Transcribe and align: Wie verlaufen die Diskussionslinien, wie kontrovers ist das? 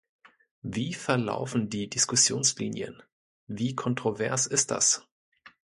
Wie 0.63 0.95
verlaufen 0.95 1.69
die 1.69 1.87
Diskussionslinien, 1.87 3.03
wie 3.45 3.75
kontrovers 3.75 4.47
ist 4.47 4.71
das? 4.71 5.07